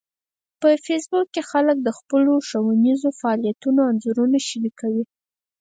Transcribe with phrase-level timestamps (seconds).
[0.59, 5.03] په فېسبوک کې خلک د خپلو ښوونیزو فعالیتونو انځورونه شریکوي